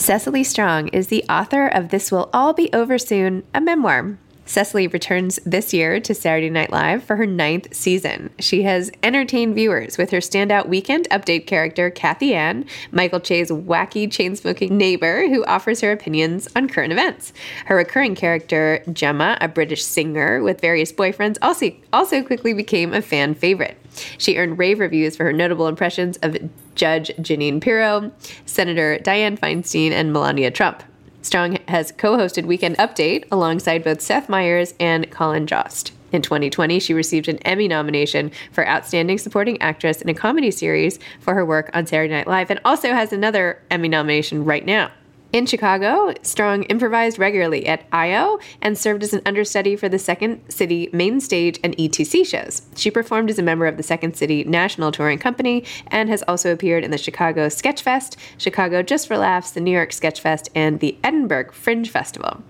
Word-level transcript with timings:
Cecily 0.00 0.42
Strong 0.44 0.88
is 0.88 1.08
the 1.08 1.24
author 1.28 1.66
of 1.66 1.90
This 1.90 2.10
Will 2.10 2.30
All 2.32 2.54
Be 2.54 2.72
Over 2.72 2.96
Soon, 2.96 3.42
a 3.52 3.60
memoir. 3.60 4.16
Cecily 4.46 4.86
returns 4.86 5.38
this 5.44 5.74
year 5.74 6.00
to 6.00 6.14
Saturday 6.14 6.48
Night 6.48 6.72
Live 6.72 7.04
for 7.04 7.16
her 7.16 7.26
ninth 7.26 7.74
season. 7.74 8.30
She 8.38 8.62
has 8.62 8.90
entertained 9.02 9.54
viewers 9.54 9.98
with 9.98 10.10
her 10.12 10.20
standout 10.20 10.68
weekend 10.68 11.06
update 11.10 11.46
character, 11.46 11.90
Cathy 11.90 12.34
Anne, 12.34 12.64
Michael 12.90 13.20
Che's 13.20 13.50
wacky 13.50 14.10
chain 14.10 14.36
smoking 14.36 14.78
neighbor 14.78 15.28
who 15.28 15.44
offers 15.44 15.82
her 15.82 15.92
opinions 15.92 16.48
on 16.56 16.66
current 16.66 16.94
events. 16.94 17.34
Her 17.66 17.76
recurring 17.76 18.14
character, 18.14 18.82
Gemma, 18.90 19.36
a 19.42 19.48
British 19.48 19.84
singer 19.84 20.42
with 20.42 20.62
various 20.62 20.94
boyfriends, 20.94 21.36
also, 21.42 21.72
also 21.92 22.22
quickly 22.22 22.54
became 22.54 22.94
a 22.94 23.02
fan 23.02 23.34
favorite. 23.34 23.76
She 24.18 24.36
earned 24.36 24.58
rave 24.58 24.80
reviews 24.80 25.16
for 25.16 25.24
her 25.24 25.32
notable 25.32 25.66
impressions 25.66 26.16
of 26.18 26.36
Judge 26.74 27.10
Jeanine 27.18 27.60
Pirro, 27.60 28.12
Senator 28.46 28.98
Dianne 28.98 29.38
Feinstein, 29.38 29.90
and 29.90 30.12
Melania 30.12 30.50
Trump. 30.50 30.82
Strong 31.22 31.58
has 31.68 31.92
co 31.92 32.16
hosted 32.16 32.46
Weekend 32.46 32.76
Update 32.78 33.24
alongside 33.30 33.84
both 33.84 34.00
Seth 34.00 34.28
Meyers 34.28 34.74
and 34.80 35.10
Colin 35.10 35.46
Jost. 35.46 35.92
In 36.12 36.22
2020, 36.22 36.80
she 36.80 36.94
received 36.94 37.28
an 37.28 37.38
Emmy 37.38 37.68
nomination 37.68 38.32
for 38.52 38.66
Outstanding 38.66 39.18
Supporting 39.18 39.60
Actress 39.62 40.02
in 40.02 40.08
a 40.08 40.14
Comedy 40.14 40.50
Series 40.50 40.98
for 41.20 41.34
her 41.34 41.44
work 41.44 41.70
on 41.72 41.86
Saturday 41.86 42.12
Night 42.12 42.26
Live 42.26 42.50
and 42.50 42.60
also 42.64 42.88
has 42.88 43.12
another 43.12 43.62
Emmy 43.70 43.88
nomination 43.88 44.44
right 44.44 44.64
now. 44.64 44.90
In 45.32 45.46
Chicago, 45.46 46.12
Strong 46.22 46.64
improvised 46.64 47.16
regularly 47.16 47.64
at 47.64 47.84
IO 47.92 48.40
and 48.60 48.76
served 48.76 49.04
as 49.04 49.12
an 49.12 49.22
understudy 49.24 49.76
for 49.76 49.88
the 49.88 49.98
Second 49.98 50.40
City 50.48 50.90
main 50.92 51.20
stage 51.20 51.60
and 51.62 51.76
ETC 51.76 52.26
shows. 52.26 52.62
She 52.74 52.90
performed 52.90 53.30
as 53.30 53.38
a 53.38 53.42
member 53.42 53.66
of 53.66 53.76
the 53.76 53.84
Second 53.84 54.16
City 54.16 54.42
National 54.42 54.90
Touring 54.90 55.18
Company 55.18 55.64
and 55.86 56.08
has 56.08 56.24
also 56.26 56.52
appeared 56.52 56.82
in 56.82 56.90
the 56.90 56.98
Chicago 56.98 57.46
Sketchfest, 57.46 58.16
Chicago 58.38 58.82
Just 58.82 59.06
for 59.06 59.16
Laughs, 59.16 59.52
the 59.52 59.60
New 59.60 59.70
York 59.70 59.90
Sketchfest, 59.90 60.48
and 60.56 60.80
the 60.80 60.98
Edinburgh 61.04 61.52
Fringe 61.52 61.88
Festival. 61.88 62.42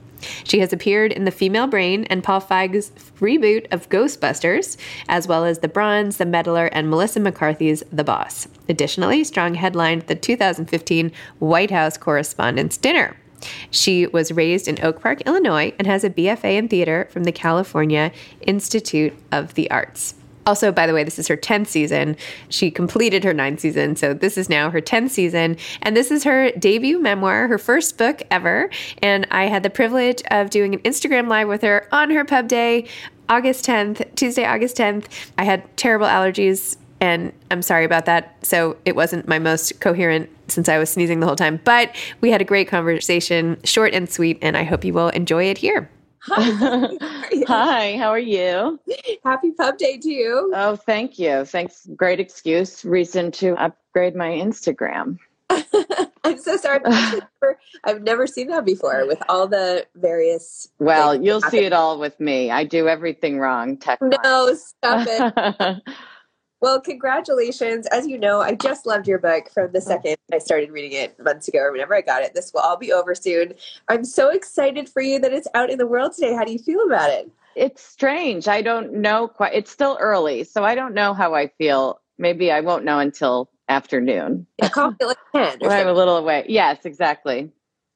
She 0.45 0.61
has 0.61 0.73
appeared 0.73 1.13
in 1.13 1.25
The 1.25 1.31
Female 1.31 1.67
Brain 1.67 2.05
and 2.05 2.23
Paul 2.23 2.41
Feig's 2.41 2.91
reboot 3.21 3.67
of 3.73 3.89
Ghostbusters, 3.89 4.77
as 5.09 5.27
well 5.27 5.45
as 5.45 5.61
The 5.61 5.69
Bronze, 5.69 6.17
The 6.17 6.27
Meddler, 6.27 6.67
and 6.67 6.91
Melissa 6.91 7.21
McCarthy's 7.21 7.83
The 7.93 8.05
Boss. 8.05 8.49
Additionally, 8.69 9.25
Strong 9.25 9.55
headlined 9.55 10.03
the 10.03 10.15
2015 10.15 11.13
White 11.39 11.71
House 11.71 11.97
Correspondents' 11.97 12.77
Dinner. 12.77 13.17
She 13.71 14.07
was 14.07 14.33
raised 14.33 14.69
in 14.69 14.83
Oak 14.85 15.01
Park, 15.01 15.23
Illinois, 15.23 15.73
and 15.79 15.87
has 15.87 16.05
a 16.05 16.11
BFA 16.11 16.57
in 16.57 16.69
theater 16.69 17.09
from 17.11 17.25
the 17.25 17.33
California 17.33 18.13
Institute 18.43 19.15
of 19.33 19.55
the 19.55 19.71
Arts. 19.71 20.15
Also, 20.47 20.73
by 20.73 20.87
the 20.87 20.95
way, 20.95 21.05
this 21.05 21.19
is 21.19 21.29
her 21.29 21.37
10th 21.37 21.67
season. 21.67 22.17
She 22.49 22.71
completed 22.71 23.25
her 23.25 23.35
ninth 23.35 23.61
season, 23.61 23.95
so 23.97 24.15
this 24.15 24.39
is 24.39 24.49
now 24.49 24.71
her 24.71 24.81
10th 24.81 25.11
season. 25.11 25.57
And 25.83 25.97
this 25.97 26.11
is 26.11 26.25
her 26.25 26.51
debut 26.53 26.99
memoir, 26.99 27.47
her 27.49 27.59
first 27.59 27.99
book 27.99 28.23
ever. 28.31 28.71
And 29.03 29.27
I 29.31 29.45
had 29.45 29.63
the 29.63 29.71
privilege 29.71 30.23
of 30.31 30.51
doing 30.51 30.75
an 30.75 30.81
Instagram 30.81 31.29
live 31.29 31.49
with 31.49 31.63
her 31.63 31.87
on 31.93 32.11
her 32.11 32.25
pub 32.25 32.49
day, 32.49 32.87
August 33.29 33.67
10th, 33.67 34.15
Tuesday, 34.17 34.45
August 34.45 34.77
10th. 34.77 35.07
I 35.39 35.45
had 35.45 35.77
terrible 35.77 36.07
allergies, 36.07 36.77
and 37.01 37.33
I'm 37.51 37.63
sorry 37.63 37.85
about 37.85 38.07
that. 38.07 38.35
So 38.45 38.77
it 38.85 38.97
wasn't 38.97 39.29
my 39.29 39.39
most 39.39 39.79
coherent 39.81 40.31
since 40.49 40.69
I 40.69 40.79
was 40.79 40.91
sneezing 40.91 41.21
the 41.21 41.27
whole 41.27 41.37
time. 41.37 41.61
But 41.65 41.95
we 42.21 42.31
had 42.31 42.41
a 42.41 42.45
great 42.45 42.67
conversation, 42.67 43.61
short 43.65 43.95
and 43.95 44.11
sweet, 44.11 44.39
and 44.43 44.57
I 44.57 44.65
hope 44.65 44.85
you 44.85 44.93
will 44.93 45.11
enjoy 45.11 45.45
it 45.45 45.59
here. 45.59 45.91
Hi, 46.23 46.99
Hi, 47.47 47.97
how 47.97 48.11
are 48.11 48.19
you? 48.19 48.79
Happy 49.25 49.53
Pub 49.53 49.79
Day 49.79 49.99
to 49.99 50.11
you. 50.11 50.53
Oh, 50.55 50.77
thank 50.77 51.19
you. 51.19 51.45
Thanks. 51.45 51.87
Great 51.97 52.21
excuse, 52.21 52.85
reason 52.85 53.31
to 53.33 53.55
upgrade 53.57 54.15
my 54.15 54.29
Instagram. 54.29 55.19
I'm 56.25 56.39
so 56.39 56.57
sorry. 56.59 56.81
I've 56.85 57.23
never, 57.43 57.59
I've 57.85 58.03
never 58.03 58.27
seen 58.27 58.49
that 58.49 58.65
before 58.65 59.07
with 59.07 59.23
all 59.29 59.49
the 59.49 59.87
various. 59.95 60.69
Well, 60.79 61.15
you'll 61.15 61.41
see 61.41 61.65
it 61.65 61.73
all 61.73 61.99
with 61.99 62.21
me. 62.21 62.51
I 62.51 62.65
do 62.65 62.87
everything 62.87 63.39
wrong 63.39 63.79
tech. 63.79 63.99
No, 64.03 64.55
stop 64.55 65.07
it. 65.09 65.83
Well, 66.61 66.81
congratulations. 66.81 67.87
As 67.87 68.07
you 68.07 68.19
know, 68.19 68.41
I 68.41 68.55
just 68.55 68.85
loved 68.85 69.09
your 69.09 69.19
book 69.19 69.51
from 69.53 69.73
the 69.73 69.79
oh. 69.79 69.81
second 69.81 70.17
I 70.33 70.39
started 70.39 70.71
reading 70.71 70.93
it 70.93 71.19
months 71.19 71.49
ago 71.49 71.61
or 71.61 71.73
whenever 71.73 71.95
I 71.95 72.03
got 72.03 72.23
it. 72.23 72.35
This 72.35 72.53
will 72.53 72.61
all 72.61 72.77
be 72.77 72.93
over 72.93 73.15
soon. 73.15 73.55
I'm 73.89 74.05
so 74.05 74.31
excited 74.31 74.89
for 74.89 75.03
you 75.03 75.19
that 75.21 75.33
it's 75.33 75.49
out 75.55 75.71
in 75.71 75.79
the 75.79 75.87
world 75.87 76.13
today. 76.13 76.35
How 76.35 76.45
do 76.45 76.53
you 76.53 76.59
feel 76.59 76.85
about 76.87 77.11
it? 77.11 77.31
It's 77.57 77.83
strange. 77.83 78.47
I 78.47 78.63
don't 78.63 78.95
know 78.95 79.27
quite. 79.27 79.55
It's 79.55 79.71
still 79.71 79.97
early, 80.01 80.45
so 80.45 80.63
I 80.63 80.75
don't 80.75 80.95
know 80.95 81.15
how 81.15 81.35
I 81.35 81.49
feel. 81.49 82.01
Maybe 82.19 82.53
I 82.53 82.61
won't 82.61 82.85
know 82.85 82.99
until 82.99 83.51
afternoon. 83.69 84.47
Yeah, 84.59 84.69
call 84.69 84.91
me 84.91 84.97
like 85.07 85.17
10 85.35 85.59
I'm 85.71 85.89
a 85.89 85.93
little 85.93 86.17
away. 86.17 86.45
Yes, 86.49 86.85
exactly. 86.85 87.51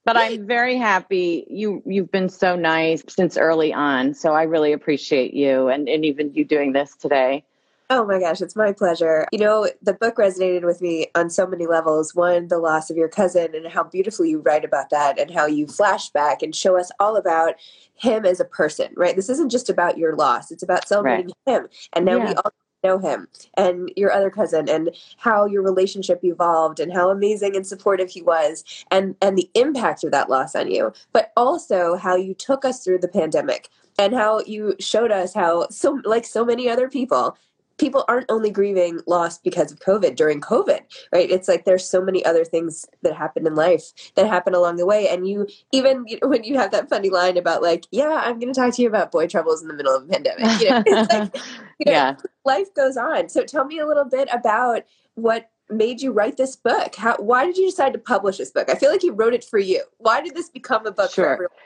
But 0.05 0.16
I'm 0.19 0.46
very 0.46 0.76
happy. 0.76 1.46
You 1.49 1.82
you've 1.87 2.11
been 2.11 2.28
so 2.28 2.56
nice 2.56 3.02
since 3.08 3.38
early 3.38 3.72
on. 3.72 4.12
So 4.14 4.34
I 4.34 4.43
really 4.43 4.72
appreciate 4.72 5.32
you 5.32 5.69
and, 5.69 5.88
and 5.88 6.05
even 6.05 6.34
you 6.34 6.44
doing 6.44 6.72
this 6.72 6.94
today. 6.96 7.44
Oh 7.91 8.07
my 8.07 8.19
gosh, 8.19 8.41
it's 8.41 8.57
my 8.57 8.73
pleasure. 8.73 9.27
You 9.31 9.39
know, 9.39 9.69
the 9.83 9.93
book 9.93 10.17
resonated 10.17 10.65
with 10.65 10.81
me 10.81 11.09
on 11.15 11.29
so 11.29 11.47
many 11.47 11.67
levels. 11.67 12.15
One, 12.15 12.49
the 12.49 12.59
loss 12.59 12.89
of 12.89 12.97
your 12.97 13.09
cousin, 13.09 13.55
and 13.55 13.67
how 13.67 13.85
beautifully 13.85 14.31
you 14.31 14.41
write 14.41 14.65
about 14.65 14.89
that, 14.91 15.19
and 15.19 15.31
how 15.31 15.47
you 15.47 15.67
flash 15.67 16.09
back 16.11 16.43
and 16.43 16.55
show 16.55 16.79
us 16.79 16.91
all 16.99 17.17
about 17.17 17.55
him 17.95 18.25
as 18.25 18.41
a 18.41 18.45
person, 18.45 18.89
right? 18.97 19.15
This 19.15 19.29
isn't 19.29 19.51
just 19.51 19.69
about 19.69 19.99
your 19.99 20.17
loss, 20.17 20.51
it's 20.51 20.63
about 20.63 20.89
celebrating 20.89 21.33
right. 21.47 21.57
him. 21.57 21.69
And 21.93 22.07
now 22.07 22.17
yeah. 22.17 22.29
we 22.29 22.35
all 22.35 22.53
know 22.85 22.99
him 22.99 23.27
and 23.55 23.91
your 23.97 24.13
other 24.13 24.31
cousin 24.31 24.69
and 24.69 24.91
how 25.17 25.47
your 25.47 25.63
relationship 25.63 26.23
evolved 26.23 26.79
and 26.79 26.93
how 26.93 27.11
amazing 27.11 27.57
and 27.57 27.67
supportive 27.67 28.11
he 28.11 28.21
was 28.21 28.63
and 28.91 29.17
and 29.23 29.39
the 29.39 29.51
impact 29.55 30.05
of 30.05 30.11
that 30.11 30.29
loss 30.29 30.55
on 30.55 30.71
you 30.71 30.93
but 31.11 31.33
also 31.35 31.97
how 31.97 32.15
you 32.15 32.35
took 32.35 32.63
us 32.63 32.85
through 32.85 32.99
the 32.99 33.09
pandemic 33.09 33.71
and 33.99 34.13
how 34.13 34.41
you 34.41 34.77
showed 34.79 35.11
us 35.11 35.33
how 35.33 35.67
so 35.71 35.99
like 36.05 36.27
so 36.27 36.45
many 36.45 36.69
other 36.69 36.89
people 36.89 37.37
people 37.79 38.05
aren't 38.09 38.31
only 38.31 38.50
grieving 38.50 39.00
loss 39.06 39.38
because 39.38 39.73
of 39.73 39.81
COVID 39.81 40.17
during 40.17 40.41
COVID, 40.41 40.81
right? 41.12 41.31
It's 41.31 41.49
like 41.49 41.65
there's 41.65 41.88
so 41.88 42.00
many 42.00 42.25
other 42.25 42.44
things 42.44 42.87
that 43.03 43.15
happen 43.17 43.47
in 43.47 43.55
life 43.55 43.93
that 44.15 44.26
happen 44.26 44.55
along 44.55 44.76
the 44.76 44.87
way. 44.87 45.09
And 45.09 45.29
you, 45.29 45.47
even 45.73 46.05
you 46.06 46.19
know, 46.23 46.29
when 46.35 46.44
you 46.44 46.56
have 46.56 46.71
that 46.73 46.88
funny 46.88 47.11
line 47.11 47.37
about 47.37 47.62
like, 47.62 47.87
yeah, 47.91 48.23
I'm 48.25 48.38
going 48.38 48.53
to 48.53 48.59
talk 48.59 48.75
to 48.75 48.82
you 48.82 48.88
about 48.88 49.12
boy 49.12 49.26
troubles 49.26 49.62
in 49.62 49.69
the 49.69 49.75
middle 49.75 49.94
of 49.94 50.05
a 50.05 50.06
pandemic. 50.06 50.61
You 50.61 50.71
know, 50.71 50.82
like, 51.11 51.37
you 51.79 51.87
know, 51.87 51.93
yeah. 51.93 52.17
life 52.44 52.73
goes 52.75 52.97
on. 52.97 53.29
So 53.29 53.44
tell 53.44 53.65
me 53.65 53.79
a 53.79 53.87
little 53.87 54.05
bit 54.05 54.29
about 54.32 54.82
what 55.15 55.50
made 55.71 56.03
you 56.03 56.12
write 56.12 56.37
this 56.37 56.56
book. 56.56 56.94
How, 56.94 57.17
why 57.17 57.47
did 57.47 57.56
you 57.56 57.67
decide 57.67 57.93
to 57.94 57.99
publish 57.99 58.38
this 58.38 58.50
book? 58.50 58.69
I 58.69 58.75
feel 58.75 58.91
like 58.91 59.03
you 59.03 59.12
wrote 59.12 59.35
it 59.35 59.44
for 59.44 59.59
you. 59.59 59.82
Why 59.99 60.21
did 60.21 60.35
this 60.35 60.49
become 60.49 60.87
a 60.87 60.93
book 60.93 61.12
sure. 61.12 61.25
for 61.25 61.32
everyone? 61.32 61.56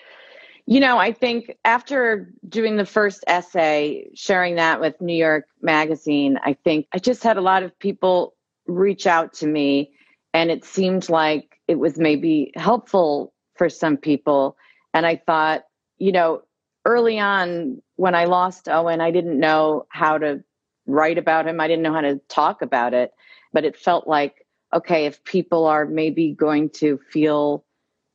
You 0.70 0.80
know, 0.80 0.98
I 0.98 1.12
think 1.12 1.56
after 1.64 2.30
doing 2.46 2.76
the 2.76 2.84
first 2.84 3.24
essay, 3.26 4.10
sharing 4.14 4.56
that 4.56 4.82
with 4.82 5.00
New 5.00 5.16
York 5.16 5.46
Magazine, 5.62 6.38
I 6.44 6.52
think 6.62 6.88
I 6.92 6.98
just 6.98 7.22
had 7.22 7.38
a 7.38 7.40
lot 7.40 7.62
of 7.62 7.78
people 7.78 8.34
reach 8.66 9.06
out 9.06 9.32
to 9.36 9.46
me, 9.46 9.92
and 10.34 10.50
it 10.50 10.66
seemed 10.66 11.08
like 11.08 11.58
it 11.68 11.78
was 11.78 11.98
maybe 11.98 12.52
helpful 12.54 13.32
for 13.56 13.70
some 13.70 13.96
people. 13.96 14.58
And 14.92 15.06
I 15.06 15.16
thought, 15.16 15.62
you 15.96 16.12
know, 16.12 16.42
early 16.84 17.18
on 17.18 17.80
when 17.96 18.14
I 18.14 18.26
lost 18.26 18.68
Owen, 18.68 19.00
I 19.00 19.10
didn't 19.10 19.40
know 19.40 19.86
how 19.88 20.18
to 20.18 20.44
write 20.86 21.16
about 21.16 21.48
him, 21.48 21.62
I 21.62 21.68
didn't 21.68 21.82
know 21.82 21.94
how 21.94 22.02
to 22.02 22.20
talk 22.28 22.60
about 22.60 22.92
it, 22.92 23.12
but 23.54 23.64
it 23.64 23.74
felt 23.74 24.06
like, 24.06 24.46
okay, 24.74 25.06
if 25.06 25.24
people 25.24 25.64
are 25.64 25.86
maybe 25.86 26.32
going 26.32 26.68
to 26.74 27.00
feel 27.10 27.64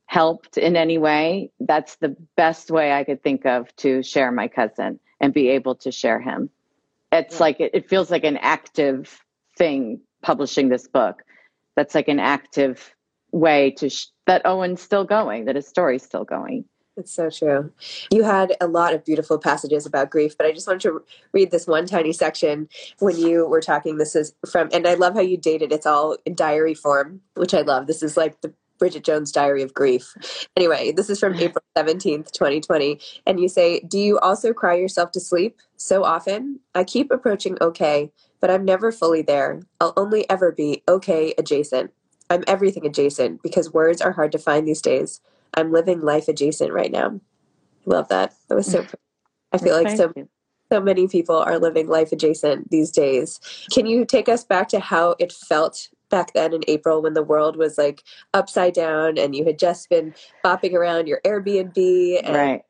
helped 0.06 0.58
in 0.58 0.76
any 0.76 0.98
way, 0.98 1.50
that's 1.60 1.96
the 1.96 2.16
best 2.36 2.70
way 2.70 2.92
I 2.92 3.04
could 3.04 3.22
think 3.22 3.46
of 3.46 3.74
to 3.76 4.02
share 4.02 4.30
my 4.30 4.48
cousin 4.48 5.00
and 5.20 5.32
be 5.32 5.48
able 5.50 5.74
to 5.76 5.90
share 5.90 6.20
him. 6.20 6.50
It's 7.12 7.36
yeah. 7.36 7.40
like 7.40 7.60
it, 7.60 7.70
it, 7.74 7.88
feels 7.88 8.10
like 8.10 8.24
an 8.24 8.36
active 8.38 9.20
thing 9.56 10.00
publishing 10.22 10.68
this 10.68 10.88
book. 10.88 11.22
That's 11.76 11.94
like 11.94 12.08
an 12.08 12.20
active 12.20 12.94
way 13.32 13.72
to 13.72 13.88
sh- 13.88 14.06
that 14.26 14.42
Owen's 14.44 14.80
still 14.80 15.04
going, 15.04 15.46
that 15.46 15.56
his 15.56 15.66
story's 15.66 16.02
still 16.02 16.24
going. 16.24 16.64
It's 16.96 17.12
so 17.12 17.28
true. 17.28 17.72
You 18.12 18.22
had 18.22 18.54
a 18.60 18.68
lot 18.68 18.94
of 18.94 19.04
beautiful 19.04 19.38
passages 19.38 19.84
about 19.84 20.10
grief, 20.10 20.36
but 20.38 20.46
I 20.46 20.52
just 20.52 20.68
wanted 20.68 20.82
to 20.82 21.02
read 21.32 21.50
this 21.50 21.66
one 21.66 21.86
tiny 21.86 22.12
section 22.12 22.68
when 23.00 23.16
you 23.16 23.48
were 23.48 23.60
talking. 23.60 23.98
This 23.98 24.14
is 24.14 24.32
from, 24.48 24.68
and 24.72 24.86
I 24.86 24.94
love 24.94 25.14
how 25.14 25.20
you 25.20 25.36
dated. 25.36 25.72
It's 25.72 25.86
all 25.86 26.16
in 26.24 26.36
diary 26.36 26.74
form, 26.74 27.20
which 27.34 27.52
I 27.52 27.62
love. 27.62 27.88
This 27.88 28.02
is 28.02 28.16
like 28.16 28.40
the 28.42 28.54
Bridget 28.78 29.04
Jones' 29.04 29.32
Diary 29.32 29.62
of 29.62 29.74
Grief. 29.74 30.14
Anyway, 30.56 30.92
this 30.92 31.10
is 31.10 31.20
from 31.20 31.34
April 31.40 31.64
17th, 31.76 32.30
2020. 32.32 33.00
And 33.26 33.40
you 33.40 33.48
say, 33.48 33.80
Do 33.80 33.98
you 33.98 34.18
also 34.18 34.52
cry 34.52 34.74
yourself 34.74 35.10
to 35.12 35.20
sleep? 35.20 35.56
So 35.76 36.04
often? 36.04 36.60
I 36.74 36.84
keep 36.84 37.10
approaching 37.10 37.56
okay, 37.60 38.10
but 38.40 38.50
I'm 38.50 38.64
never 38.64 38.92
fully 38.92 39.22
there. 39.22 39.60
I'll 39.80 39.94
only 39.96 40.28
ever 40.28 40.52
be 40.52 40.82
okay 40.88 41.34
adjacent. 41.38 41.92
I'm 42.30 42.44
everything 42.46 42.86
adjacent 42.86 43.42
because 43.42 43.72
words 43.72 44.00
are 44.00 44.12
hard 44.12 44.32
to 44.32 44.38
find 44.38 44.66
these 44.66 44.82
days. 44.82 45.20
I'm 45.54 45.72
living 45.72 46.00
life 46.00 46.28
adjacent 46.28 46.72
right 46.72 46.90
now. 46.90 47.20
Love 47.84 48.08
that. 48.08 48.34
That 48.48 48.54
was 48.54 48.70
so 48.70 48.86
I 49.52 49.58
feel 49.58 49.80
like 49.80 49.96
so 49.96 50.12
so 50.72 50.80
many 50.80 51.06
people 51.06 51.36
are 51.36 51.58
living 51.58 51.88
life 51.88 52.10
adjacent 52.10 52.70
these 52.70 52.90
days. 52.90 53.38
Can 53.72 53.86
you 53.86 54.04
take 54.04 54.28
us 54.28 54.44
back 54.44 54.68
to 54.68 54.80
how 54.80 55.14
it 55.18 55.32
felt 55.32 55.88
back 56.14 56.32
then 56.32 56.54
in 56.54 56.62
April 56.68 57.02
when 57.02 57.14
the 57.14 57.24
world 57.24 57.56
was 57.56 57.76
like 57.76 58.04
upside 58.34 58.72
down 58.72 59.18
and 59.18 59.34
you 59.34 59.44
had 59.44 59.58
just 59.58 59.90
been 59.90 60.14
bopping 60.44 60.72
around 60.72 61.08
your 61.08 61.20
Airbnb 61.24 62.20
and 62.22 62.36
right. 62.36 62.62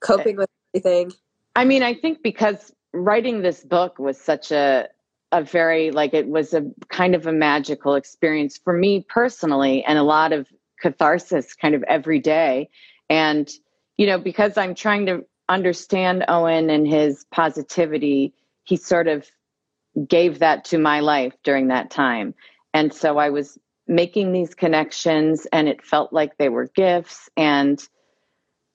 coping 0.00 0.36
with 0.36 0.50
everything? 0.74 1.10
I 1.56 1.64
mean, 1.64 1.82
I 1.82 1.94
think 1.94 2.22
because 2.22 2.74
writing 2.92 3.40
this 3.40 3.64
book 3.64 3.98
was 3.98 4.20
such 4.20 4.52
a 4.52 4.86
a 5.32 5.42
very 5.42 5.92
like 5.92 6.12
it 6.12 6.26
was 6.26 6.52
a 6.52 6.62
kind 6.88 7.14
of 7.14 7.26
a 7.26 7.32
magical 7.32 7.94
experience 7.94 8.60
for 8.62 8.74
me 8.74 9.06
personally 9.08 9.82
and 9.84 9.96
a 9.96 10.02
lot 10.02 10.32
of 10.32 10.46
catharsis 10.82 11.54
kind 11.54 11.74
of 11.74 11.82
every 11.84 12.18
day 12.18 12.68
and 13.08 13.48
you 13.96 14.08
know 14.08 14.18
because 14.18 14.56
i'm 14.56 14.74
trying 14.74 15.06
to 15.06 15.24
understand 15.48 16.24
owen 16.26 16.68
and 16.68 16.88
his 16.88 17.26
positivity 17.30 18.34
he 18.64 18.74
sort 18.74 19.06
of 19.06 19.30
gave 20.08 20.40
that 20.40 20.64
to 20.64 20.78
my 20.78 20.98
life 20.98 21.34
during 21.44 21.68
that 21.68 21.92
time 21.92 22.34
and 22.72 22.92
so 22.92 23.18
I 23.18 23.30
was 23.30 23.58
making 23.86 24.32
these 24.32 24.54
connections 24.54 25.46
and 25.52 25.68
it 25.68 25.84
felt 25.84 26.12
like 26.12 26.38
they 26.38 26.48
were 26.48 26.66
gifts. 26.68 27.28
And 27.36 27.82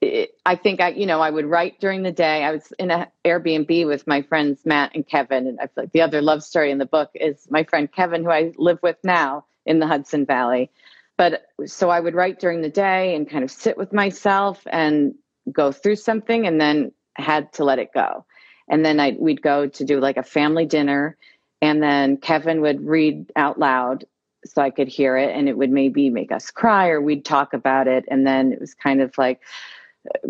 it, 0.02 0.32
I 0.44 0.56
think 0.56 0.80
I, 0.80 0.90
you 0.90 1.06
know, 1.06 1.20
I 1.20 1.30
would 1.30 1.46
write 1.46 1.80
during 1.80 2.02
the 2.02 2.12
day. 2.12 2.44
I 2.44 2.52
was 2.52 2.70
in 2.78 2.90
an 2.90 3.06
Airbnb 3.24 3.86
with 3.86 4.06
my 4.06 4.22
friends 4.22 4.60
Matt 4.66 4.92
and 4.94 5.06
Kevin. 5.06 5.46
And 5.46 5.58
I 5.58 5.68
feel 5.68 5.84
like 5.84 5.92
the 5.92 6.02
other 6.02 6.20
love 6.20 6.42
story 6.42 6.70
in 6.70 6.78
the 6.78 6.86
book 6.86 7.10
is 7.14 7.46
my 7.50 7.64
friend 7.64 7.90
Kevin, 7.90 8.24
who 8.24 8.30
I 8.30 8.52
live 8.58 8.78
with 8.82 8.98
now 9.02 9.46
in 9.64 9.78
the 9.78 9.86
Hudson 9.86 10.26
Valley. 10.26 10.70
But 11.16 11.46
so 11.64 11.88
I 11.88 11.98
would 11.98 12.14
write 12.14 12.38
during 12.38 12.60
the 12.60 12.68
day 12.68 13.14
and 13.14 13.28
kind 13.28 13.42
of 13.42 13.50
sit 13.50 13.78
with 13.78 13.94
myself 13.94 14.60
and 14.70 15.14
go 15.50 15.72
through 15.72 15.96
something 15.96 16.46
and 16.46 16.60
then 16.60 16.92
had 17.14 17.54
to 17.54 17.64
let 17.64 17.78
it 17.78 17.94
go. 17.94 18.26
And 18.68 18.84
then 18.84 19.00
I 19.00 19.16
we'd 19.18 19.40
go 19.40 19.66
to 19.66 19.84
do 19.84 19.98
like 19.98 20.18
a 20.18 20.22
family 20.22 20.66
dinner 20.66 21.16
and 21.62 21.82
then 21.82 22.16
Kevin 22.18 22.60
would 22.60 22.86
read 22.86 23.32
out 23.36 23.58
loud 23.58 24.04
so 24.44 24.62
I 24.62 24.70
could 24.70 24.88
hear 24.88 25.16
it 25.16 25.34
and 25.34 25.48
it 25.48 25.56
would 25.56 25.70
maybe 25.70 26.10
make 26.10 26.32
us 26.32 26.50
cry 26.50 26.88
or 26.88 27.00
we'd 27.00 27.24
talk 27.24 27.52
about 27.52 27.88
it. 27.88 28.04
And 28.08 28.26
then 28.26 28.52
it 28.52 28.60
was 28.60 28.74
kind 28.74 29.00
of 29.00 29.16
like, 29.18 29.40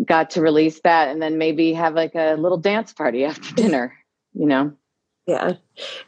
got 0.05 0.31
to 0.31 0.41
release 0.41 0.81
that 0.83 1.09
and 1.09 1.21
then 1.21 1.37
maybe 1.37 1.73
have 1.73 1.93
like 1.93 2.15
a 2.15 2.35
little 2.35 2.57
dance 2.57 2.93
party 2.93 3.25
after 3.25 3.53
dinner, 3.53 3.93
you 4.33 4.45
know? 4.45 4.73
Yeah. 5.27 5.53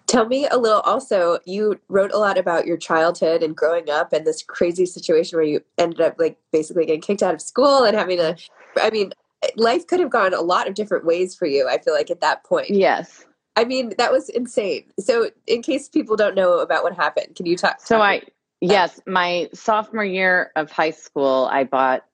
Tell 0.07 0.25
me 0.25 0.47
a 0.47 0.57
little 0.57 0.79
also, 0.79 1.39
you 1.45 1.79
wrote 1.89 2.13
a 2.13 2.17
lot 2.17 2.37
about 2.37 2.65
your 2.65 2.77
childhood 2.77 3.43
and 3.43 3.55
growing 3.55 3.89
up 3.89 4.13
and 4.13 4.25
this 4.25 4.41
crazy 4.41 4.85
situation 4.85 5.37
where 5.37 5.45
you 5.45 5.61
ended 5.77 5.99
up 5.99 6.15
like 6.17 6.37
basically 6.53 6.85
getting 6.85 7.01
kicked 7.01 7.21
out 7.21 7.33
of 7.33 7.41
school 7.41 7.83
and 7.83 7.97
having 7.97 8.19
a, 8.19 8.37
I 8.81 8.89
mean, 8.91 9.11
life 9.57 9.87
could 9.87 9.99
have 9.99 10.09
gone 10.09 10.33
a 10.33 10.41
lot 10.41 10.69
of 10.69 10.73
different 10.73 11.05
ways 11.05 11.35
for 11.35 11.47
you, 11.47 11.67
I 11.67 11.79
feel 11.79 11.93
like 11.93 12.09
at 12.09 12.21
that 12.21 12.45
point. 12.45 12.69
Yes. 12.69 13.25
I 13.59 13.65
mean, 13.65 13.93
that 13.97 14.13
was 14.13 14.29
insane. 14.29 14.85
So, 15.01 15.31
in 15.45 15.61
case 15.61 15.89
people 15.89 16.15
don't 16.15 16.33
know 16.33 16.59
about 16.59 16.81
what 16.83 16.95
happened, 16.95 17.35
can 17.35 17.45
you 17.45 17.57
talk? 17.57 17.81
So, 17.81 18.01
I, 18.01 18.21
yes, 18.61 19.01
my 19.05 19.49
sophomore 19.53 20.05
year 20.05 20.53
of 20.55 20.71
high 20.71 20.91
school, 20.91 21.49
I 21.51 21.65
bought 21.65 22.05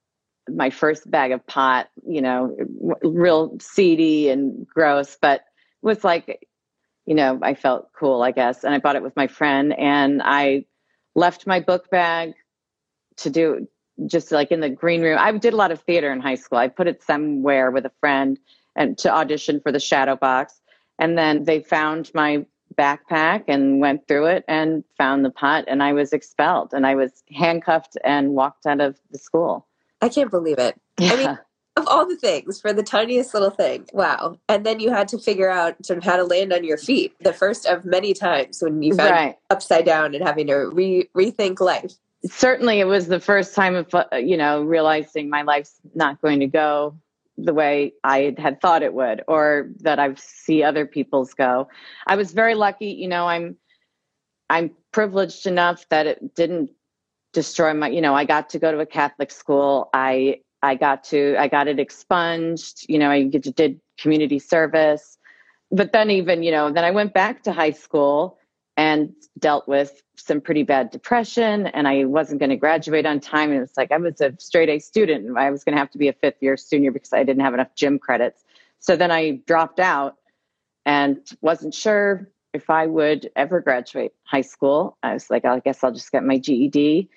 my 0.49 0.71
first 0.71 1.09
bag 1.09 1.31
of 1.31 1.45
pot, 1.45 1.87
you 2.03 2.23
know, 2.23 2.57
real 3.03 3.57
seedy 3.59 4.29
and 4.29 4.65
gross, 4.65 5.17
but 5.21 5.41
it 5.41 5.45
was 5.83 6.03
like, 6.03 6.47
you 7.05 7.13
know, 7.13 7.37
I 7.43 7.53
felt 7.53 7.91
cool, 7.93 8.23
I 8.23 8.31
guess. 8.31 8.63
And 8.63 8.73
I 8.73 8.79
bought 8.79 8.95
it 8.95 9.03
with 9.03 9.15
my 9.15 9.27
friend 9.27 9.71
and 9.77 10.23
I 10.23 10.65
left 11.13 11.45
my 11.45 11.59
book 11.59 11.91
bag 11.91 12.33
to 13.17 13.29
do 13.29 13.67
just 14.07 14.31
like 14.31 14.51
in 14.51 14.61
the 14.61 14.69
green 14.69 15.03
room. 15.03 15.19
I 15.19 15.31
did 15.31 15.53
a 15.53 15.57
lot 15.57 15.71
of 15.71 15.81
theater 15.81 16.11
in 16.11 16.21
high 16.21 16.35
school. 16.35 16.57
I 16.57 16.69
put 16.69 16.87
it 16.87 17.03
somewhere 17.03 17.69
with 17.69 17.85
a 17.85 17.91
friend 17.99 18.39
and 18.75 18.97
to 18.99 19.13
audition 19.13 19.61
for 19.61 19.71
the 19.71 19.79
shadow 19.79 20.15
box. 20.15 20.59
And 20.99 21.17
then 21.17 21.43
they 21.43 21.59
found 21.61 22.11
my 22.13 22.45
backpack 22.77 23.43
and 23.47 23.79
went 23.79 24.07
through 24.07 24.25
it 24.25 24.43
and 24.47 24.83
found 24.97 25.23
the 25.23 25.29
pot 25.29 25.63
and 25.67 25.81
I 25.81 25.93
was 25.93 26.11
expelled 26.11 26.73
and 26.73 26.85
I 26.85 26.95
was 26.95 27.23
handcuffed 27.33 27.97
and 28.03 28.31
walked 28.31 28.65
out 28.65 28.81
of 28.81 28.99
the 29.11 29.17
school. 29.17 29.65
I 30.01 30.09
can't 30.09 30.29
believe 30.31 30.59
it. 30.59 30.79
Yeah. 30.99 31.13
I 31.13 31.15
mean, 31.15 31.39
of 31.77 31.87
all 31.87 32.07
the 32.07 32.17
things 32.17 32.59
for 32.59 32.73
the 32.73 32.83
tiniest 32.83 33.33
little 33.33 33.49
thing. 33.49 33.85
Wow. 33.93 34.39
And 34.49 34.65
then 34.65 34.79
you 34.79 34.91
had 34.91 35.07
to 35.09 35.17
figure 35.17 35.49
out 35.49 35.85
sort 35.85 35.97
of 35.97 36.03
how 36.03 36.17
to 36.17 36.23
land 36.23 36.51
on 36.53 36.63
your 36.63 36.77
feet. 36.77 37.13
The 37.21 37.33
first 37.33 37.65
of 37.65 37.85
many 37.85 38.13
times 38.13 38.61
when 38.61 38.81
you 38.81 38.93
found 38.95 39.11
Right. 39.11 39.37
upside 39.49 39.85
down 39.85 40.15
and 40.15 40.25
having 40.25 40.47
to 40.47 40.55
re- 40.55 41.09
rethink 41.15 41.59
life. 41.59 41.93
certainly 42.25 42.79
it 42.79 42.87
was 42.87 43.07
the 43.07 43.19
first 43.19 43.53
time 43.53 43.75
of 43.75 43.93
uh, 43.93 44.03
you 44.15 44.35
know 44.35 44.63
realizing 44.63 45.29
my 45.29 45.43
life's 45.43 45.79
not 45.93 46.19
going 46.21 46.39
to 46.39 46.47
go 46.47 46.95
the 47.37 47.53
way 47.53 47.93
i 48.03 48.33
had 48.37 48.61
thought 48.61 48.83
it 48.83 48.93
would 48.93 49.21
or 49.27 49.69
that 49.79 49.99
i 49.99 50.13
see 50.15 50.63
other 50.63 50.85
people's 50.85 51.33
go. 51.33 51.67
I 52.07 52.15
was 52.15 52.31
very 52.31 52.55
lucky 52.55 52.87
you 52.87 53.07
know 53.07 53.27
i'm 53.27 53.57
i'm 54.49 54.71
privileged 54.91 55.45
enough 55.45 55.87
that 55.89 56.07
it 56.07 56.35
didn't 56.35 56.71
destroy 57.33 57.73
my 57.73 57.89
you 57.89 58.01
know 58.01 58.15
i 58.15 58.23
got 58.23 58.49
to 58.49 58.59
go 58.59 58.71
to 58.71 58.79
a 58.79 58.85
catholic 58.85 59.31
school. 59.31 59.89
I 59.93 60.39
i 60.61 60.75
got 60.75 61.03
to 61.05 61.35
i 61.37 61.47
got 61.47 61.67
it 61.67 61.79
expunged 61.79 62.85
you 62.87 62.97
know 62.97 63.11
i 63.11 63.23
did 63.23 63.79
community 63.97 64.39
service. 64.39 65.17
But 65.71 65.91
then 65.91 66.11
even 66.11 66.43
you 66.43 66.51
know 66.51 66.71
then 66.71 66.83
i 66.85 66.91
went 66.91 67.13
back 67.13 67.43
to 67.43 67.51
high 67.51 67.71
school 67.71 68.37
and 68.77 69.13
dealt 69.39 69.67
with 69.67 70.01
some 70.17 70.41
pretty 70.41 70.63
bad 70.63 70.91
depression 70.91 71.67
and 71.67 71.87
I 71.87 72.05
wasn't 72.05 72.39
going 72.39 72.49
to 72.49 72.55
graduate 72.55 73.05
on 73.05 73.19
time. 73.19 73.49
And 73.49 73.57
it 73.57 73.61
was 73.61 73.77
like 73.77 73.91
I 73.91 73.97
was 73.97 74.21
a 74.21 74.33
straight 74.39 74.69
A 74.69 74.79
student 74.79 75.25
and 75.25 75.37
I 75.37 75.51
was 75.51 75.63
going 75.63 75.73
to 75.73 75.79
have 75.79 75.91
to 75.91 75.97
be 75.97 76.07
a 76.07 76.13
fifth 76.13 76.41
year 76.41 76.57
senior 76.57 76.91
because 76.91 77.13
I 77.13 77.23
didn't 77.23 77.41
have 77.41 77.53
enough 77.53 77.73
gym 77.75 77.99
credits. 77.99 78.43
So 78.79 78.95
then 78.95 79.11
I 79.11 79.41
dropped 79.47 79.79
out 79.79 80.17
and 80.85 81.17
wasn't 81.41 81.73
sure 81.73 82.29
if 82.53 82.69
I 82.69 82.87
would 82.87 83.29
ever 83.35 83.59
graduate 83.59 84.13
high 84.23 84.41
school. 84.41 84.97
I 85.03 85.13
was 85.13 85.29
like, 85.29 85.45
I 85.45 85.59
guess 85.59 85.83
I'll 85.83 85.91
just 85.91 86.11
get 86.11 86.23
my 86.23 86.37
GED. 86.37 87.09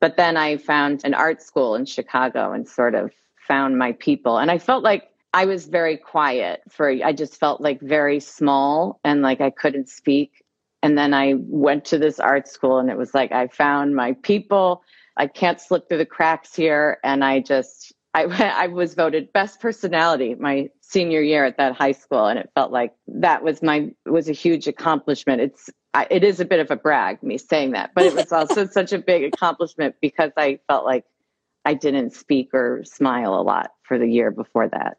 But 0.00 0.16
then 0.16 0.36
I 0.36 0.56
found 0.56 1.02
an 1.04 1.14
art 1.14 1.42
school 1.42 1.74
in 1.74 1.84
Chicago 1.84 2.52
and 2.52 2.68
sort 2.68 2.94
of 2.94 3.12
found 3.36 3.78
my 3.78 3.92
people. 3.92 4.38
And 4.38 4.50
I 4.50 4.58
felt 4.58 4.82
like 4.82 5.10
I 5.32 5.44
was 5.44 5.66
very 5.66 5.96
quiet 5.96 6.62
for, 6.70 6.88
I 6.88 7.12
just 7.12 7.38
felt 7.38 7.60
like 7.60 7.80
very 7.80 8.20
small 8.20 9.00
and 9.04 9.20
like 9.20 9.40
I 9.40 9.50
couldn't 9.50 9.88
speak 9.88 10.42
and 10.82 10.96
then 10.96 11.14
I 11.14 11.34
went 11.36 11.84
to 11.86 11.98
this 11.98 12.20
art 12.20 12.48
school 12.48 12.78
and 12.78 12.90
it 12.90 12.96
was 12.96 13.14
like 13.14 13.32
I 13.32 13.48
found 13.48 13.94
my 13.94 14.12
people. 14.22 14.82
I 15.16 15.26
can't 15.26 15.60
slip 15.60 15.88
through 15.88 15.98
the 15.98 16.06
cracks 16.06 16.54
here. 16.54 16.98
And 17.02 17.24
I 17.24 17.40
just, 17.40 17.92
I, 18.14 18.24
I 18.56 18.66
was 18.68 18.94
voted 18.94 19.32
best 19.32 19.60
personality 19.60 20.34
my 20.34 20.68
senior 20.82 21.22
year 21.22 21.44
at 21.44 21.56
that 21.56 21.74
high 21.74 21.92
school. 21.92 22.26
And 22.26 22.38
it 22.38 22.50
felt 22.54 22.72
like 22.72 22.92
that 23.08 23.42
was 23.42 23.62
my, 23.62 23.90
was 24.04 24.28
a 24.28 24.32
huge 24.32 24.68
accomplishment. 24.68 25.40
It's, 25.40 25.70
I, 25.94 26.06
it 26.10 26.22
is 26.22 26.40
a 26.40 26.44
bit 26.44 26.60
of 26.60 26.70
a 26.70 26.76
brag, 26.76 27.22
me 27.22 27.38
saying 27.38 27.72
that, 27.72 27.92
but 27.94 28.04
it 28.04 28.14
was 28.14 28.30
also 28.32 28.66
such 28.66 28.92
a 28.92 28.98
big 28.98 29.24
accomplishment 29.24 29.96
because 30.00 30.32
I 30.36 30.60
felt 30.68 30.84
like 30.84 31.04
I 31.64 31.74
didn't 31.74 32.12
speak 32.12 32.50
or 32.52 32.84
smile 32.84 33.34
a 33.34 33.42
lot 33.42 33.72
for 33.82 33.98
the 33.98 34.06
year 34.06 34.30
before 34.30 34.68
that. 34.68 34.98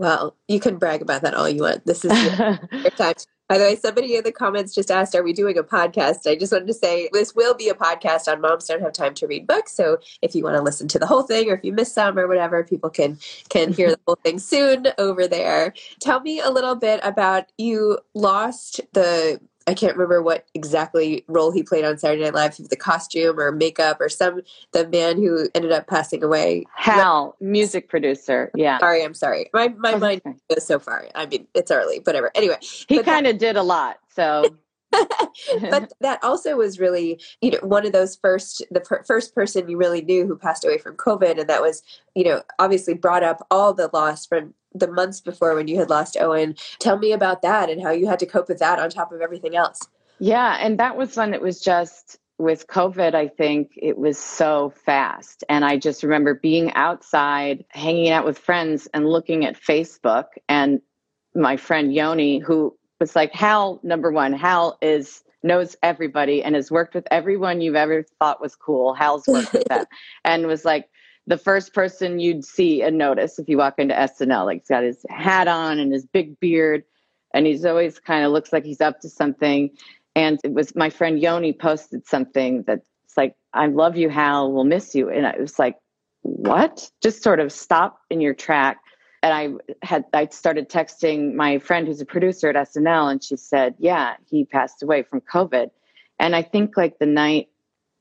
Well, 0.00 0.34
you 0.48 0.60
can 0.60 0.78
brag 0.78 1.02
about 1.02 1.20
that 1.20 1.34
all 1.34 1.46
you 1.46 1.60
want. 1.60 1.84
This 1.84 2.06
is 2.06 2.12
your 2.38 2.90
time. 2.96 3.12
By 3.50 3.58
the 3.58 3.64
way, 3.64 3.76
somebody 3.76 4.16
in 4.16 4.24
the 4.24 4.32
comments 4.32 4.74
just 4.74 4.90
asked, 4.90 5.14
Are 5.14 5.22
we 5.22 5.34
doing 5.34 5.58
a 5.58 5.62
podcast? 5.62 6.26
I 6.26 6.36
just 6.36 6.52
wanted 6.52 6.68
to 6.68 6.72
say 6.72 7.10
this 7.12 7.34
will 7.34 7.52
be 7.52 7.68
a 7.68 7.74
podcast 7.74 8.26
on 8.26 8.40
Moms 8.40 8.64
Don't 8.64 8.80
Have 8.80 8.94
Time 8.94 9.12
to 9.12 9.26
Read 9.26 9.46
Books. 9.46 9.76
So 9.76 9.98
if 10.22 10.34
you 10.34 10.42
want 10.42 10.56
to 10.56 10.62
listen 10.62 10.88
to 10.88 10.98
the 10.98 11.06
whole 11.06 11.24
thing 11.24 11.50
or 11.50 11.54
if 11.56 11.64
you 11.64 11.74
miss 11.74 11.92
some 11.92 12.18
or 12.18 12.26
whatever, 12.26 12.64
people 12.64 12.88
can 12.88 13.18
can 13.50 13.74
hear 13.74 13.90
the 13.90 14.00
whole 14.06 14.18
thing 14.24 14.38
soon 14.38 14.86
over 14.96 15.28
there. 15.28 15.74
Tell 16.00 16.20
me 16.20 16.40
a 16.40 16.48
little 16.48 16.76
bit 16.76 17.00
about 17.02 17.52
you 17.58 17.98
lost 18.14 18.80
the 18.94 19.38
I 19.66 19.74
can't 19.74 19.94
remember 19.94 20.22
what 20.22 20.46
exactly 20.54 21.24
role 21.28 21.50
he 21.50 21.62
played 21.62 21.84
on 21.84 21.98
Saturday 21.98 22.24
Night 22.24 22.34
Live, 22.34 22.56
the 22.56 22.76
costume 22.76 23.38
or 23.38 23.52
makeup 23.52 24.00
or 24.00 24.08
some 24.08 24.40
the 24.72 24.88
man 24.88 25.18
who 25.18 25.48
ended 25.54 25.72
up 25.72 25.86
passing 25.86 26.22
away. 26.24 26.64
Hal, 26.74 27.36
music 27.40 27.88
producer. 27.88 28.50
Yeah. 28.54 28.78
Sorry, 28.78 29.04
I'm 29.04 29.14
sorry. 29.14 29.50
My 29.52 29.68
my 29.68 29.92
That's 29.92 30.00
mind 30.00 30.22
okay. 30.26 30.36
goes 30.52 30.66
so 30.66 30.78
far. 30.78 31.06
I 31.14 31.26
mean, 31.26 31.46
it's 31.54 31.70
early, 31.70 32.00
whatever. 32.04 32.30
Anyway, 32.34 32.56
He 32.60 33.02
kind 33.02 33.26
of 33.26 33.38
did 33.38 33.56
a 33.56 33.62
lot. 33.62 33.98
So 34.14 34.44
but 35.70 35.92
that 36.00 36.18
also 36.22 36.56
was 36.56 36.80
really 36.80 37.20
you 37.40 37.52
know 37.52 37.58
one 37.62 37.86
of 37.86 37.92
those 37.92 38.16
first 38.16 38.64
the 38.70 38.80
per- 38.80 39.04
first 39.04 39.34
person 39.34 39.68
you 39.68 39.76
really 39.76 40.02
knew 40.02 40.26
who 40.26 40.36
passed 40.36 40.64
away 40.64 40.78
from 40.78 40.96
covid 40.96 41.38
and 41.38 41.48
that 41.48 41.62
was 41.62 41.82
you 42.14 42.24
know 42.24 42.42
obviously 42.58 42.94
brought 42.94 43.22
up 43.22 43.46
all 43.50 43.72
the 43.72 43.88
loss 43.92 44.26
from 44.26 44.52
the 44.74 44.90
months 44.90 45.20
before 45.20 45.54
when 45.54 45.68
you 45.68 45.78
had 45.78 45.90
lost 45.90 46.16
owen 46.20 46.54
tell 46.78 46.98
me 46.98 47.12
about 47.12 47.42
that 47.42 47.68
and 47.68 47.82
how 47.82 47.90
you 47.90 48.06
had 48.06 48.18
to 48.18 48.26
cope 48.26 48.48
with 48.48 48.58
that 48.58 48.78
on 48.78 48.90
top 48.90 49.12
of 49.12 49.20
everything 49.20 49.56
else 49.56 49.88
Yeah, 50.20 50.58
and 50.60 50.78
that 50.78 50.96
was 50.98 51.16
when 51.16 51.32
it 51.32 51.40
was 51.40 51.60
just 51.60 52.18
with 52.40 52.66
COVID, 52.68 53.14
I 53.14 53.28
think 53.28 53.72
it 53.76 53.98
was 53.98 54.18
so 54.18 54.72
fast. 54.84 55.44
And 55.48 55.64
I 55.64 55.76
just 55.76 56.02
remember 56.02 56.34
being 56.34 56.72
outside, 56.72 57.64
hanging 57.68 58.10
out 58.10 58.24
with 58.24 58.38
friends 58.38 58.88
and 58.94 59.06
looking 59.06 59.44
at 59.44 59.60
Facebook. 59.60 60.24
And 60.48 60.80
my 61.34 61.56
friend 61.58 61.92
Yoni, 61.94 62.38
who 62.38 62.76
was 62.98 63.14
like, 63.14 63.32
Hal, 63.34 63.78
number 63.82 64.10
one, 64.10 64.32
Hal 64.32 64.78
is 64.80 65.22
knows 65.42 65.74
everybody 65.82 66.42
and 66.42 66.54
has 66.54 66.70
worked 66.70 66.94
with 66.94 67.06
everyone 67.10 67.62
you've 67.62 67.74
ever 67.74 68.04
thought 68.18 68.42
was 68.42 68.56
cool. 68.56 68.92
Hal's 68.92 69.26
worked 69.26 69.54
with 69.54 69.64
them. 69.68 69.86
And 70.24 70.46
was 70.46 70.66
like 70.66 70.90
the 71.30 71.38
first 71.38 71.72
person 71.72 72.18
you'd 72.18 72.44
see 72.44 72.82
and 72.82 72.98
notice 72.98 73.38
if 73.38 73.48
you 73.48 73.56
walk 73.56 73.78
into 73.78 73.94
SNL. 73.94 74.44
Like 74.44 74.58
he's 74.58 74.68
got 74.68 74.82
his 74.82 75.06
hat 75.08 75.46
on 75.46 75.78
and 75.78 75.92
his 75.92 76.04
big 76.04 76.38
beard. 76.40 76.82
And 77.32 77.46
he's 77.46 77.64
always 77.64 78.00
kind 78.00 78.24
of 78.24 78.32
looks 78.32 78.52
like 78.52 78.64
he's 78.64 78.80
up 78.80 79.00
to 79.00 79.08
something. 79.08 79.70
And 80.16 80.40
it 80.42 80.52
was 80.52 80.74
my 80.74 80.90
friend 80.90 81.20
Yoni 81.20 81.52
posted 81.52 82.04
something 82.04 82.64
that's 82.66 82.84
like, 83.16 83.36
I 83.54 83.68
love 83.68 83.96
you, 83.96 84.08
Hal, 84.08 84.52
we'll 84.52 84.64
miss 84.64 84.92
you. 84.92 85.08
And 85.08 85.24
I 85.24 85.36
was 85.38 85.56
like, 85.56 85.76
what? 86.22 86.90
Just 87.00 87.22
sort 87.22 87.38
of 87.38 87.52
stop 87.52 88.00
in 88.10 88.20
your 88.20 88.34
track. 88.34 88.78
And 89.22 89.32
I 89.32 89.86
had 89.86 90.06
I 90.12 90.26
started 90.26 90.68
texting 90.68 91.34
my 91.34 91.58
friend 91.58 91.86
who's 91.86 92.00
a 92.00 92.06
producer 92.06 92.48
at 92.48 92.56
SNL, 92.56 93.12
and 93.12 93.22
she 93.22 93.36
said, 93.36 93.74
Yeah, 93.78 94.14
he 94.30 94.46
passed 94.46 94.82
away 94.82 95.02
from 95.02 95.20
COVID. 95.20 95.70
And 96.18 96.34
I 96.34 96.42
think 96.42 96.76
like 96.76 96.98
the 96.98 97.06
night 97.06 97.48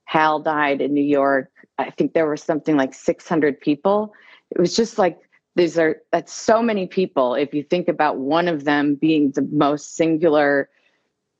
Hal 0.06 0.40
died 0.40 0.82
in 0.82 0.94
New 0.94 1.04
York, 1.04 1.52
I 1.80 1.92
think 1.92 2.14
there 2.14 2.28
were 2.28 2.38
something 2.38 2.78
like 2.78 2.94
600 2.94 3.60
people. 3.60 4.14
It 4.52 4.60
was 4.60 4.76
just 4.76 4.98
like 4.98 5.20
these 5.56 5.78
are 5.78 6.02
that's 6.12 6.34
so 6.34 6.62
many 6.62 6.88
people. 6.88 7.36
If 7.36 7.54
you 7.54 7.64
think 7.64 7.88
about 7.88 8.18
one 8.18 8.48
of 8.48 8.66
them 8.66 8.96
being 8.96 9.32
the 9.32 9.48
most 9.52 9.96
singular 9.96 10.70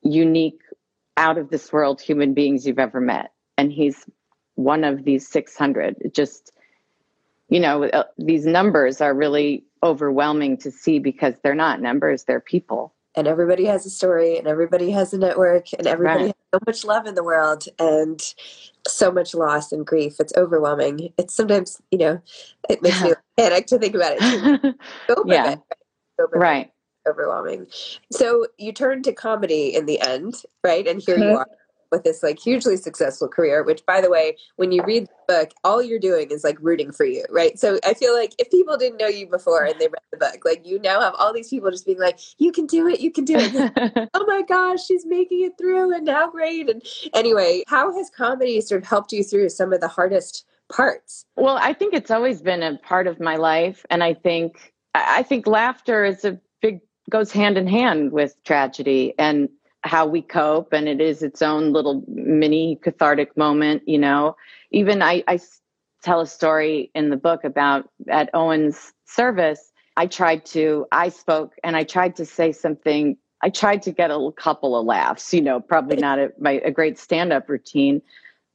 unique, 0.02 0.60
out 1.20 1.38
of 1.38 1.50
this 1.50 1.72
world 1.72 2.02
human 2.02 2.34
beings 2.34 2.66
you've 2.66 2.80
ever 2.80 3.02
met. 3.02 3.34
And 3.58 3.72
he's 3.72 4.06
one 4.56 4.86
of 4.86 5.04
these 5.04 5.28
600. 5.28 5.98
It 6.00 6.16
just, 6.16 6.54
you 7.50 7.60
know, 7.60 7.84
uh, 7.84 8.06
these 8.18 8.46
numbers 8.46 9.02
are 9.02 9.14
really 9.14 9.66
overwhelming 9.84 10.58
to 10.58 10.72
see 10.72 10.98
because 10.98 11.36
they're 11.44 11.54
not 11.54 11.82
numbers, 11.82 12.24
they're 12.24 12.40
people. 12.40 12.94
And 13.20 13.28
everybody 13.28 13.66
has 13.66 13.86
a 13.86 13.90
story 13.90 14.38
and 14.38 14.48
everybody 14.48 14.92
has 14.92 15.14
a 15.14 15.18
network 15.18 15.74
and 15.78 15.86
everybody 15.86 16.24
right. 16.24 16.36
has 16.52 16.56
so 16.56 16.60
much 16.66 16.86
love 16.86 17.06
in 17.06 17.16
the 17.16 17.24
world 17.24 17.66
and 17.78 18.22
so 18.88 19.12
much 19.12 19.36
loss 19.36 19.74
and 19.74 19.86
grief. 19.86 20.16
It's 20.22 20.32
overwhelming. 20.38 21.12
It's 21.18 21.36
sometimes, 21.36 21.82
you 21.92 21.98
know, 21.98 22.22
it 22.70 22.82
makes 22.82 23.04
me 23.04 23.12
panic 23.38 23.68
to 23.68 23.78
think 23.78 23.94
about 23.94 24.14
it. 24.18 24.76
yeah. 25.26 25.58
right. 26.34 26.72
Overwhelming. 27.10 27.68
So 28.10 28.48
you 28.58 28.72
turned 28.72 29.04
to 29.04 29.12
comedy 29.12 29.76
in 29.76 29.86
the 29.86 30.00
end, 30.00 30.36
right? 30.64 30.88
And 30.88 31.02
here 31.02 31.18
mm-hmm. 31.18 31.24
you 31.24 31.38
are 31.40 31.48
with 31.92 32.04
this 32.04 32.24
like 32.24 32.40
hugely 32.40 32.78
successful 32.78 33.28
career 33.28 33.64
which 33.64 33.86
by 33.86 34.02
the 34.02 34.10
way 34.10 34.36
when 34.58 34.72
you 34.72 34.84
read 34.84 35.08
the 35.08 35.34
book 35.34 35.52
all 35.64 35.82
you're 35.82 36.00
doing 36.00 36.30
is 36.32 36.44
like 36.44 36.58
rooting 36.62 36.92
for 36.92 37.06
you 37.06 37.24
right? 37.30 37.60
So 37.60 37.80
i 37.86 37.94
feel 37.94 38.14
like 38.14 38.34
if 38.38 38.50
people 38.52 38.78
didn't 38.78 38.98
know 38.98 39.08
you 39.08 39.28
before 39.28 39.64
and 39.64 39.80
they 39.80 39.88
read 39.88 40.02
the 40.12 40.18
book 40.18 40.40
like 40.46 40.66
you 40.66 40.80
now 40.80 41.02
have 41.02 41.16
all 41.18 41.34
these 41.34 41.50
people 41.50 41.72
just 41.72 41.86
being 41.86 42.00
like 42.00 42.20
you 42.38 42.52
can 42.52 42.66
do 42.66 42.88
it 42.88 43.00
you 43.00 43.12
can 43.12 43.26
do 43.26 43.36
it. 43.38 44.10
Oh 44.14 44.26
my 44.26 44.42
gosh 44.42 44.86
she's 44.86 45.06
making 45.06 45.44
it 45.44 45.58
through 45.58 45.94
and 45.94 46.06
now 46.06 46.30
great. 46.30 46.70
And 46.70 46.82
anyway 47.14 47.64
how 47.68 47.94
has 47.96 48.10
comedy 48.10 48.62
sort 48.62 48.82
of 48.82 48.88
helped 48.88 49.12
you 49.12 49.24
through 49.24 49.50
some 49.50 49.74
of 49.74 49.82
the 49.82 49.88
hardest 49.88 50.46
parts? 50.72 51.26
Well 51.36 51.58
i 51.62 51.74
think 51.74 51.94
it's 51.94 52.12
always 52.12 52.42
been 52.42 52.64
a 52.64 52.78
part 52.78 53.08
of 53.08 53.20
my 53.20 53.36
life 53.36 53.86
and 53.90 54.04
i 54.04 54.14
think 54.14 54.74
i 54.94 55.24
think 55.24 55.48
laughter 55.48 56.06
is 56.06 56.26
a 56.26 56.40
big 56.62 56.82
goes 57.10 57.32
hand 57.32 57.58
in 57.58 57.68
hand 57.68 58.12
with 58.12 58.36
tragedy 58.44 59.14
and 59.18 59.50
how 59.84 60.06
we 60.06 60.22
cope 60.22 60.74
and 60.74 60.88
it 60.88 61.00
is 61.00 61.24
its 61.24 61.42
own 61.42 61.72
little 61.72 62.04
mini 62.08 62.78
cathartic 62.82 63.36
moment 63.38 63.82
you 63.88 63.98
know. 63.98 64.36
Even 64.72 65.02
I, 65.02 65.24
I 65.28 65.40
tell 66.04 66.22
a 66.22 66.28
story 66.28 66.92
in 66.94 67.10
the 67.10 67.18
book 67.18 67.44
about 67.44 67.90
at 68.08 68.30
owen's 68.34 68.94
service 69.06 69.72
i 69.98 70.06
tried 70.06 70.46
to 70.46 70.86
i 70.92 71.10
spoke 71.10 71.56
and 71.64 71.76
i 71.76 71.84
tried 71.84 72.16
to 72.16 72.26
say 72.26 72.54
something 72.54 73.18
i 73.42 73.50
tried 73.50 73.82
to 73.82 73.92
get 73.92 74.12
a 74.12 74.32
couple 74.38 74.80
of 74.80 74.86
laughs 74.86 75.34
you 75.34 75.42
know 75.42 75.60
probably 75.60 75.98
not 75.98 76.18
a, 76.18 76.32
my, 76.40 76.62
a 76.64 76.72
great 76.72 76.98
stand-up 76.98 77.50
routine 77.50 78.02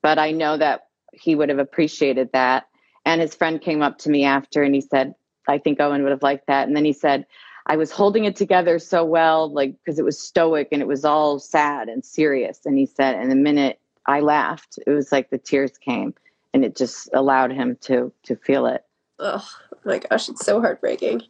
but 0.00 0.18
i 0.18 0.30
know 0.30 0.56
that 0.56 0.86
he 1.14 1.34
would 1.34 1.48
have 1.48 1.58
appreciated 1.58 2.30
that. 2.32 2.66
And 3.04 3.20
his 3.20 3.34
friend 3.34 3.60
came 3.60 3.82
up 3.82 3.98
to 3.98 4.10
me 4.10 4.24
after 4.24 4.62
and 4.62 4.74
he 4.74 4.80
said 4.80 5.14
i 5.46 5.58
think 5.58 5.80
owen 5.80 6.02
would 6.02 6.12
have 6.12 6.22
liked 6.22 6.46
that. 6.46 6.66
And 6.66 6.76
then 6.76 6.84
he 6.84 6.92
said 6.92 7.26
I 7.66 7.76
was 7.76 7.90
holding 7.90 8.24
it 8.24 8.36
together 8.36 8.78
so 8.78 9.04
well, 9.04 9.50
like 9.50 9.74
because 9.78 9.98
it 9.98 10.04
was 10.04 10.20
stoic 10.20 10.68
and 10.70 10.82
it 10.82 10.88
was 10.88 11.04
all 11.04 11.38
sad 11.38 11.88
and 11.88 12.04
serious. 12.04 12.60
And 12.64 12.76
he 12.76 12.86
said, 12.86 13.16
and 13.16 13.30
the 13.30 13.36
minute 13.36 13.80
I 14.06 14.20
laughed, 14.20 14.78
it 14.86 14.90
was 14.90 15.10
like 15.12 15.30
the 15.30 15.38
tears 15.38 15.78
came, 15.78 16.14
and 16.52 16.64
it 16.64 16.76
just 16.76 17.08
allowed 17.14 17.52
him 17.52 17.76
to 17.82 18.12
to 18.24 18.36
feel 18.36 18.66
it. 18.66 18.84
Oh 19.18 19.46
my 19.84 19.98
gosh, 19.98 20.28
it's 20.28 20.44
so 20.44 20.60
heartbreaking. 20.60 21.22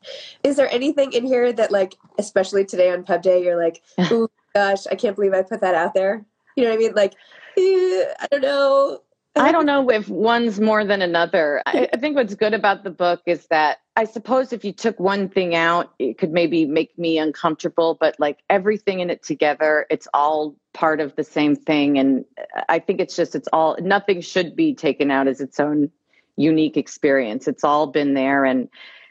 Is 0.42 0.56
there 0.56 0.72
anything 0.72 1.12
in 1.12 1.24
here 1.26 1.52
that, 1.52 1.70
like, 1.70 1.96
especially 2.18 2.64
today 2.64 2.90
on 2.90 3.04
Pub 3.04 3.22
Day, 3.22 3.42
you're 3.42 3.62
like, 3.62 3.82
oh 3.98 4.28
gosh, 4.54 4.86
I 4.86 4.94
can't 4.94 5.16
believe 5.16 5.34
I 5.34 5.42
put 5.42 5.60
that 5.60 5.74
out 5.74 5.94
there? 5.94 6.24
You 6.56 6.64
know 6.64 6.70
what 6.70 6.76
I 6.76 6.78
mean? 6.78 6.94
Like, 6.94 7.14
eh, 7.58 8.04
I 8.20 8.26
don't 8.30 8.42
know. 8.42 9.02
I 9.36 9.50
don't 9.50 9.66
know 9.66 9.90
if 9.90 10.08
one's 10.08 10.60
more 10.60 10.84
than 10.84 11.02
another. 11.02 11.60
I, 11.66 11.88
I, 11.92 11.96
think 11.96 12.14
what's 12.14 12.34
good 12.34 12.54
about 12.54 12.84
the 12.84 12.90
book 12.90 13.22
is 13.26 13.46
that 13.48 13.78
I 13.96 14.04
suppose 14.04 14.52
if 14.52 14.64
you 14.64 14.72
took 14.72 15.00
one 15.00 15.28
thing 15.28 15.56
out, 15.56 15.92
it 15.98 16.18
could 16.18 16.32
maybe 16.32 16.66
make 16.66 16.96
me 16.96 17.18
uncomfortable, 17.18 17.96
but 17.98 18.14
like 18.20 18.38
everything 18.48 19.00
in 19.00 19.10
it 19.10 19.24
together, 19.24 19.86
it's 19.90 20.06
all 20.14 20.54
part 20.72 21.00
of 21.00 21.16
the 21.16 21.24
same 21.24 21.56
thing. 21.56 21.98
And 21.98 22.24
I 22.68 22.78
think 22.78 23.00
it's 23.00 23.16
just, 23.16 23.34
it's 23.34 23.48
all, 23.52 23.76
nothing 23.80 24.20
should 24.20 24.54
be 24.54 24.74
taken 24.74 25.10
out 25.10 25.26
as 25.26 25.40
its 25.40 25.58
own 25.58 25.90
unique 26.36 26.76
experience. 26.76 27.48
It's 27.48 27.64
all 27.64 27.88
been 27.88 28.14
there. 28.14 28.44
And, 28.44 28.68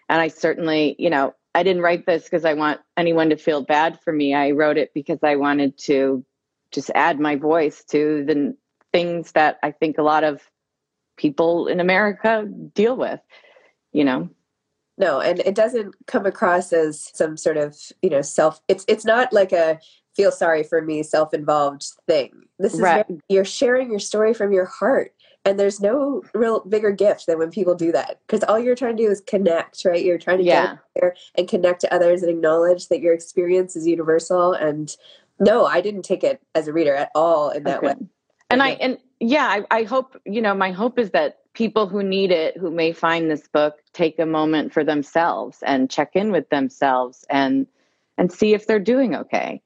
and 0.08 0.22
I 0.22 0.30
certainly, 0.30 0.96
you 1.00 1.10
know, 1.10 1.34
I 1.53 1.63
didn't 1.63 1.82
write 1.82 2.06
this 2.06 2.24
because 2.24 2.46
I 2.46 2.53
want 2.53 2.80
anyone 2.96 3.30
to 3.30 3.38
feel 3.38 3.62
bad 3.62 4.00
for 4.02 4.13
me. 4.13 4.34
I 4.34 4.52
wrote 4.52 4.78
it 4.78 4.91
because 4.93 5.19
I 5.21 5.36
wanted 5.36 5.78
to 5.80 6.26
just 6.71 6.89
add 6.95 7.19
my 7.19 7.36
voice 7.36 7.84
to 7.91 8.24
the 8.26 8.56
things 8.93 9.34
that 9.34 9.60
I 9.63 9.71
think 9.71 9.97
a 9.97 10.03
lot 10.03 10.23
of 10.23 10.49
people 11.17 11.67
in 11.67 11.79
America 11.79 12.47
deal 12.73 12.95
with, 12.95 13.19
you 13.91 14.06
know. 14.06 14.29
No, 14.97 15.19
and 15.19 15.39
it 15.39 15.56
doesn't 15.56 15.95
come 16.06 16.25
across 16.25 16.71
as 16.71 17.10
some 17.13 17.36
sort 17.36 17.58
of, 17.58 17.75
you 18.01 18.10
know, 18.10 18.21
self 18.21 18.62
it's 18.67 18.86
it's 18.88 19.06
not 19.06 19.34
like 19.34 19.51
a 19.51 19.79
feel 20.15 20.32
sorry 20.32 20.63
for 20.63 20.82
me 20.82 21.01
self-involved 21.01 21.84
thing. 22.08 22.43
This 22.60 22.75
is 22.75 22.79
right. 22.79 23.06
you're 23.27 23.43
sharing 23.43 23.89
your 23.89 23.99
story 23.99 24.34
from 24.34 24.51
your 24.51 24.65
heart. 24.65 25.13
And 25.45 25.60
there's 25.60 25.82
no 25.82 26.21
real 26.34 26.62
bigger 26.62 26.91
gift 26.91 27.25
than 27.25 27.38
when 27.38 27.49
people 27.49 27.75
do 27.75 27.91
that 27.91 28.19
because 28.25 28.43
all 28.43 28.58
you're 28.58 28.75
trying 28.75 28.95
to 28.95 29.03
do 29.03 29.12
is 29.12 29.19
connect, 29.19 29.84
right? 29.84 30.01
You're 30.01 30.17
trying 30.17 30.38
to 30.38 30.43
yeah. 30.45 30.67
get 30.67 30.79
there 30.95 31.15
and 31.36 31.49
connect 31.49 31.82
to 31.82 31.93
others 31.93 32.21
and 32.21 32.32
acknowledge 32.32 32.88
that 32.88 33.01
your 33.01 33.13
experience 33.13 33.75
is 33.75 33.86
universal. 33.86 34.53
And 34.53 34.95
no, 35.41 35.65
I 35.65 35.82
didn't 35.82 36.03
take 36.03 36.23
it 36.23 36.41
as 36.56 36.69
a 36.69 36.73
reader 36.73 36.95
at 36.95 37.10
all 37.13 37.49
in 37.49 37.63
that 37.63 37.79
okay. 37.79 37.88
way 37.88 37.95
and 38.54 38.63
i 38.63 38.70
and 38.70 38.98
yeah 39.20 39.48
I, 39.48 39.80
I 39.80 39.84
hope 39.84 40.20
you 40.26 40.42
know 40.42 40.54
my 40.54 40.72
hope 40.72 41.00
is 41.00 41.12
that 41.12 41.39
people 41.54 41.88
who 41.88 42.04
need 42.04 42.32
it 42.32 42.58
who 42.58 42.72
may 42.72 42.92
find 42.92 43.30
this 43.30 43.48
book 43.48 43.76
take 43.94 44.20
a 44.20 44.26
moment 44.26 44.74
for 44.74 44.84
themselves 44.84 45.60
and 45.66 45.89
check 45.89 46.12
in 46.16 46.32
with 46.32 46.50
themselves 46.50 47.26
and 47.30 47.68
and 48.18 48.32
see 48.32 48.54
if 48.54 48.68
they're 48.68 48.80
doing 48.80 49.16
okay. 49.16 49.62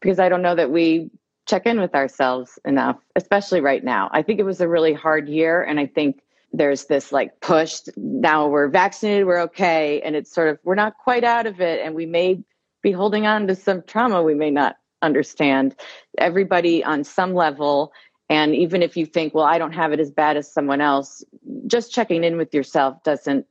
Because 0.00 0.18
i 0.18 0.28
don't 0.28 0.42
know 0.42 0.54
that 0.54 0.70
we 0.70 1.10
check 1.46 1.66
in 1.66 1.80
with 1.80 1.94
ourselves 1.94 2.58
enough 2.64 2.98
especially 3.14 3.60
right 3.60 3.84
now. 3.84 4.10
I 4.12 4.22
think 4.22 4.40
it 4.40 4.44
was 4.44 4.60
a 4.60 4.68
really 4.68 4.92
hard 4.92 5.28
year 5.28 5.62
and 5.62 5.80
i 5.80 5.86
think 5.86 6.22
there's 6.52 6.84
this 6.84 7.12
like 7.12 7.40
push 7.40 7.80
now 7.96 8.48
we're 8.48 8.68
vaccinated 8.68 9.26
we're 9.26 9.42
okay 9.42 10.00
and 10.02 10.14
it's 10.14 10.32
sort 10.32 10.48
of 10.48 10.58
we're 10.64 10.74
not 10.74 10.96
quite 10.96 11.24
out 11.24 11.46
of 11.46 11.60
it 11.60 11.80
and 11.84 11.94
we 11.94 12.06
may 12.06 12.42
be 12.82 12.92
holding 12.92 13.26
on 13.26 13.46
to 13.46 13.54
some 13.54 13.82
trauma 13.82 14.22
we 14.22 14.34
may 14.34 14.50
not 14.50 14.76
understand. 15.02 15.74
Everybody 16.18 16.84
on 16.84 17.04
some 17.04 17.34
level 17.34 17.92
and 18.28 18.54
even 18.54 18.82
if 18.82 18.96
you 18.96 19.06
think, 19.06 19.34
well, 19.34 19.44
I 19.44 19.58
don't 19.58 19.72
have 19.72 19.92
it 19.92 20.00
as 20.00 20.10
bad 20.10 20.36
as 20.36 20.52
someone 20.52 20.80
else, 20.80 21.24
just 21.66 21.92
checking 21.92 22.24
in 22.24 22.36
with 22.36 22.52
yourself 22.52 23.02
doesn't 23.04 23.46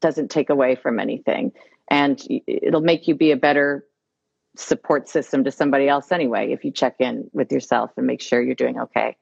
doesn't 0.00 0.30
take 0.30 0.50
away 0.50 0.74
from 0.74 0.98
anything. 0.98 1.52
And 1.90 2.20
it'll 2.46 2.80
make 2.80 3.08
you 3.08 3.14
be 3.14 3.30
a 3.30 3.36
better 3.36 3.86
support 4.56 5.08
system 5.08 5.44
to 5.44 5.50
somebody 5.50 5.88
else 5.88 6.12
anyway 6.12 6.52
if 6.52 6.64
you 6.64 6.70
check 6.70 6.96
in 6.98 7.28
with 7.32 7.50
yourself 7.50 7.90
and 7.96 8.06
make 8.06 8.20
sure 8.20 8.42
you're 8.42 8.54
doing 8.54 8.78
okay. 8.78 9.16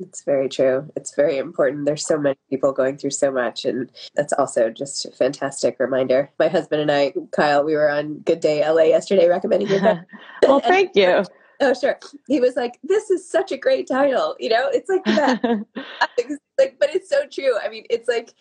It's 0.00 0.22
very 0.22 0.48
true. 0.48 0.90
It's 0.94 1.14
very 1.16 1.38
important. 1.38 1.86
There's 1.86 2.06
so 2.06 2.18
many 2.18 2.36
people 2.50 2.72
going 2.72 2.98
through 2.98 3.10
so 3.10 3.32
much, 3.32 3.64
and 3.64 3.90
that's 4.14 4.32
also 4.32 4.70
just 4.70 5.04
a 5.06 5.10
fantastic 5.10 5.76
reminder. 5.80 6.30
My 6.38 6.46
husband 6.46 6.82
and 6.82 6.90
I, 6.92 7.12
Kyle, 7.32 7.64
we 7.64 7.74
were 7.74 7.90
on 7.90 8.18
Good 8.18 8.38
Day 8.38 8.68
LA 8.68 8.84
yesterday 8.84 9.28
recommending 9.28 9.68
your 9.68 9.80
book. 9.80 9.98
well, 10.46 10.60
thank 10.60 10.94
you. 10.94 11.24
Oh, 11.60 11.74
sure. 11.74 11.98
He 12.26 12.40
was 12.40 12.56
like, 12.56 12.78
"This 12.84 13.10
is 13.10 13.28
such 13.28 13.50
a 13.52 13.56
great 13.56 13.88
title." 13.88 14.36
You 14.38 14.50
know, 14.50 14.68
it's 14.72 14.88
like 14.88 15.04
that. 15.04 15.42
like, 16.58 16.78
but 16.78 16.94
it's 16.94 17.08
so 17.08 17.26
true. 17.26 17.58
I 17.62 17.68
mean, 17.68 17.84
it's 17.90 18.08
like 18.08 18.32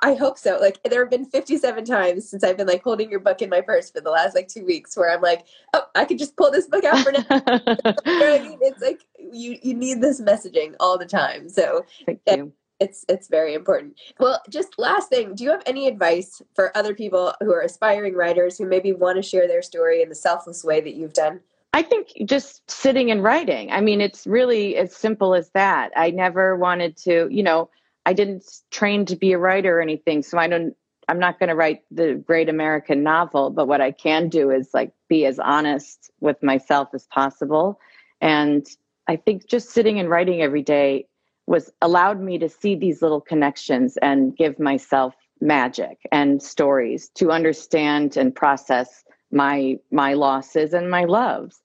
I 0.00 0.14
hope 0.14 0.36
so. 0.38 0.58
Like 0.60 0.78
there 0.84 1.00
have 1.00 1.10
been 1.10 1.24
57 1.24 1.84
times 1.84 2.28
since 2.28 2.44
I've 2.44 2.56
been 2.56 2.66
like 2.66 2.82
holding 2.82 3.10
your 3.10 3.20
book 3.20 3.40
in 3.40 3.48
my 3.48 3.62
purse 3.62 3.90
for 3.90 4.00
the 4.00 4.10
last 4.10 4.34
like 4.34 4.48
two 4.48 4.64
weeks 4.64 4.96
where 4.96 5.10
I'm 5.10 5.22
like, 5.22 5.46
oh, 5.72 5.84
I 5.94 6.04
could 6.04 6.18
just 6.18 6.36
pull 6.36 6.50
this 6.50 6.66
book 6.66 6.84
out 6.84 6.98
for 6.98 7.12
now. 7.12 7.24
you 7.30 8.18
know 8.20 8.34
I 8.34 8.42
mean? 8.42 8.58
It's 8.60 8.82
like 8.82 9.00
you 9.18 9.58
you 9.62 9.74
need 9.74 10.02
this 10.02 10.20
messaging 10.20 10.74
all 10.80 10.98
the 10.98 11.06
time. 11.06 11.48
So 11.48 11.86
Thank 12.04 12.20
you. 12.26 12.52
it's 12.78 13.06
it's 13.08 13.28
very 13.28 13.54
important. 13.54 13.98
Well, 14.20 14.42
just 14.50 14.78
last 14.78 15.08
thing, 15.08 15.34
do 15.34 15.44
you 15.44 15.50
have 15.50 15.62
any 15.64 15.88
advice 15.88 16.42
for 16.54 16.76
other 16.76 16.94
people 16.94 17.32
who 17.40 17.52
are 17.52 17.62
aspiring 17.62 18.14
writers 18.14 18.58
who 18.58 18.66
maybe 18.66 18.92
want 18.92 19.16
to 19.16 19.22
share 19.22 19.48
their 19.48 19.62
story 19.62 20.02
in 20.02 20.10
the 20.10 20.14
selfless 20.14 20.62
way 20.62 20.82
that 20.82 20.94
you've 20.94 21.14
done? 21.14 21.40
I 21.76 21.82
think 21.82 22.14
just 22.24 22.70
sitting 22.70 23.10
and 23.10 23.22
writing. 23.22 23.70
I 23.70 23.82
mean, 23.82 24.00
it's 24.00 24.26
really 24.26 24.78
as 24.78 24.96
simple 24.96 25.34
as 25.34 25.50
that. 25.50 25.92
I 25.94 26.10
never 26.10 26.56
wanted 26.56 26.96
to, 27.04 27.28
you 27.30 27.42
know, 27.42 27.68
I 28.06 28.14
didn't 28.14 28.46
train 28.70 29.04
to 29.04 29.14
be 29.14 29.32
a 29.32 29.38
writer 29.38 29.78
or 29.78 29.82
anything, 29.82 30.22
so 30.22 30.38
I 30.38 30.48
don't 30.48 30.74
I'm 31.06 31.18
not 31.18 31.38
going 31.38 31.50
to 31.50 31.54
write 31.54 31.82
the 31.90 32.14
great 32.14 32.48
American 32.48 33.02
novel, 33.02 33.50
but 33.50 33.68
what 33.68 33.82
I 33.82 33.90
can 33.92 34.30
do 34.30 34.50
is 34.50 34.70
like 34.72 34.92
be 35.10 35.26
as 35.26 35.38
honest 35.38 36.10
with 36.20 36.42
myself 36.42 36.88
as 36.94 37.06
possible. 37.08 37.78
And 38.22 38.66
I 39.06 39.16
think 39.16 39.46
just 39.46 39.68
sitting 39.68 40.00
and 40.00 40.08
writing 40.08 40.40
every 40.40 40.62
day 40.62 41.06
was 41.46 41.70
allowed 41.82 42.22
me 42.22 42.38
to 42.38 42.48
see 42.48 42.74
these 42.74 43.02
little 43.02 43.20
connections 43.20 43.98
and 43.98 44.34
give 44.34 44.58
myself 44.58 45.14
magic 45.42 45.98
and 46.10 46.42
stories 46.42 47.10
to 47.16 47.32
understand 47.32 48.16
and 48.16 48.34
process 48.34 49.04
my 49.30 49.78
my 49.90 50.14
losses 50.14 50.72
and 50.72 50.90
my 50.90 51.04
loves 51.04 51.60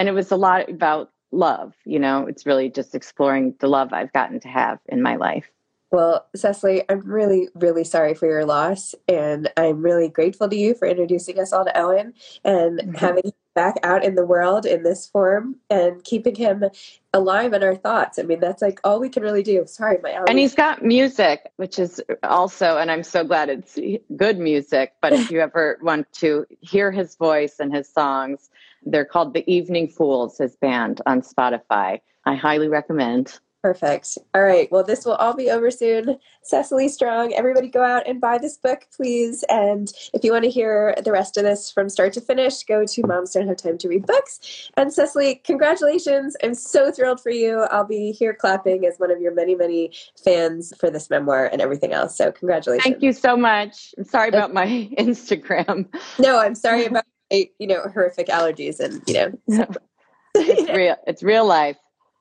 and 0.00 0.08
it 0.08 0.12
was 0.12 0.32
a 0.32 0.36
lot 0.36 0.68
about 0.68 1.12
love 1.30 1.74
you 1.84 2.00
know 2.00 2.26
it's 2.26 2.46
really 2.46 2.68
just 2.68 2.94
exploring 2.94 3.54
the 3.60 3.68
love 3.68 3.92
i've 3.92 4.12
gotten 4.12 4.40
to 4.40 4.48
have 4.48 4.80
in 4.86 5.00
my 5.00 5.14
life 5.14 5.48
well 5.92 6.26
cecily 6.34 6.82
i'm 6.88 7.00
really 7.00 7.48
really 7.54 7.84
sorry 7.84 8.14
for 8.14 8.26
your 8.26 8.44
loss 8.44 8.96
and 9.06 9.48
i'm 9.56 9.80
really 9.80 10.08
grateful 10.08 10.48
to 10.48 10.56
you 10.56 10.74
for 10.74 10.88
introducing 10.88 11.38
us 11.38 11.52
all 11.52 11.64
to 11.64 11.78
owen 11.78 12.12
and 12.44 12.80
mm-hmm. 12.80 12.94
having 12.94 13.24
him 13.24 13.32
back 13.54 13.76
out 13.82 14.04
in 14.04 14.14
the 14.14 14.24
world 14.24 14.64
in 14.64 14.82
this 14.82 15.06
form 15.06 15.56
and 15.68 16.02
keeping 16.04 16.34
him 16.34 16.64
alive 17.12 17.52
in 17.52 17.62
our 17.62 17.74
thoughts. 17.74 18.18
I 18.18 18.22
mean, 18.22 18.38
that's 18.38 18.62
like 18.62 18.80
all 18.84 19.00
we 19.00 19.08
can 19.08 19.24
really 19.24 19.42
do. 19.42 19.64
Sorry, 19.66 19.98
my 20.02 20.10
allergies. 20.10 20.24
And 20.28 20.38
he's 20.38 20.54
got 20.54 20.84
music, 20.84 21.50
which 21.56 21.78
is 21.78 22.00
also, 22.22 22.78
and 22.78 22.90
I'm 22.90 23.02
so 23.02 23.24
glad 23.24 23.48
it's 23.48 23.78
good 24.16 24.38
music. 24.38 24.94
But 25.02 25.12
if 25.14 25.30
you 25.30 25.40
ever 25.40 25.78
want 25.82 26.10
to 26.14 26.46
hear 26.60 26.92
his 26.92 27.16
voice 27.16 27.56
and 27.58 27.74
his 27.74 27.88
songs, 27.88 28.50
they're 28.82 29.04
called 29.04 29.34
the 29.34 29.48
Evening 29.50 29.88
Fools, 29.88 30.38
his 30.38 30.56
band 30.56 31.00
on 31.06 31.22
Spotify. 31.22 32.00
I 32.24 32.34
highly 32.34 32.68
recommend. 32.68 33.38
Perfect. 33.62 34.16
All 34.34 34.42
right. 34.42 34.70
Well, 34.72 34.84
this 34.84 35.04
will 35.04 35.16
all 35.16 35.34
be 35.34 35.50
over 35.50 35.70
soon. 35.70 36.18
Cecily 36.42 36.88
Strong, 36.88 37.34
everybody 37.34 37.68
go 37.68 37.82
out 37.82 38.08
and 38.08 38.18
buy 38.18 38.38
this 38.38 38.56
book, 38.56 38.86
please. 38.96 39.44
And 39.50 39.92
if 40.14 40.24
you 40.24 40.32
want 40.32 40.44
to 40.44 40.50
hear 40.50 40.94
the 41.04 41.12
rest 41.12 41.36
of 41.36 41.44
this 41.44 41.70
from 41.70 41.90
start 41.90 42.14
to 42.14 42.22
finish, 42.22 42.64
go 42.64 42.86
to 42.86 43.06
Moms 43.06 43.32
Don't 43.32 43.48
Have 43.48 43.58
Time 43.58 43.76
to 43.76 43.88
Read 43.88 44.06
Books. 44.06 44.70
And 44.78 44.90
Cecily, 44.90 45.42
congratulations. 45.44 46.38
I'm 46.42 46.54
so 46.54 46.90
thrilled 46.90 47.20
for 47.20 47.28
you. 47.28 47.60
I'll 47.70 47.84
be 47.84 48.12
here 48.12 48.32
clapping 48.32 48.86
as 48.86 48.96
one 48.96 49.10
of 49.10 49.20
your 49.20 49.34
many, 49.34 49.54
many 49.54 49.92
fans 50.24 50.72
for 50.78 50.88
this 50.90 51.10
memoir 51.10 51.50
and 51.52 51.60
everything 51.60 51.92
else. 51.92 52.16
So, 52.16 52.32
congratulations. 52.32 52.84
Thank 52.84 53.02
you 53.02 53.12
so 53.12 53.36
much. 53.36 53.94
I'm 53.98 54.04
sorry 54.04 54.30
about 54.30 54.54
my 54.54 54.66
Instagram. 54.98 55.86
No, 56.18 56.38
I'm 56.38 56.54
sorry 56.54 56.86
about 56.86 57.04
you 57.30 57.66
know, 57.66 57.82
horrific 57.92 58.28
allergies 58.28 58.80
and, 58.80 59.02
you 59.06 59.14
know. 59.14 59.32
So. 59.48 59.66
it's 60.34 60.70
real. 60.76 60.96
It's 61.06 61.22
real 61.22 61.46
life 61.46 61.76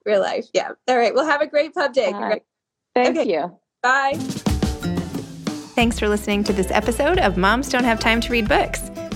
real 0.05 0.21
life. 0.21 0.47
Yeah. 0.53 0.71
All 0.87 0.97
right. 0.97 1.13
Well, 1.13 1.25
have 1.25 1.41
a 1.41 1.47
great 1.47 1.73
pub 1.73 1.93
day. 1.93 2.11
Right. 2.11 2.43
Thank 2.95 3.17
okay. 3.17 3.31
you. 3.31 3.57
Bye. 3.81 4.13
Thanks 5.75 5.99
for 5.99 6.09
listening 6.09 6.43
to 6.45 6.53
this 6.53 6.71
episode 6.71 7.19
of 7.19 7.37
Moms 7.37 7.69
Don't 7.69 7.85
Have 7.85 7.99
Time 7.99 8.19
to 8.21 8.31
Read 8.31 8.49
Books. 8.49 8.88